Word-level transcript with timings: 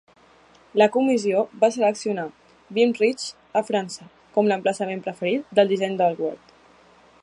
La 0.81 0.87
comissió 0.95 1.43
va 1.63 1.69
seleccionar 1.75 2.25
Vimy 2.79 2.97
Ridge 3.01 3.61
a 3.61 3.65
França 3.71 4.09
com 4.39 4.53
l'emplaçament 4.53 5.07
preferit 5.11 5.57
del 5.61 5.75
disseny 5.75 5.99
d'Allward. 6.01 6.57